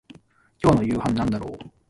[0.59, 1.71] 今日の夕飯なんだろう